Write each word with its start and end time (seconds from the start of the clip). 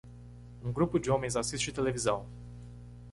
Um 0.63 0.71
grupo 0.73 0.99
de 0.99 1.11
homens 1.11 1.35
assiste 1.35 1.71
televisão. 1.71 2.25